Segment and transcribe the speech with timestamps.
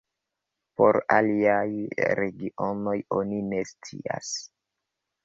[0.79, 1.67] Por aliaj
[2.21, 4.33] regionoj oni ne scias.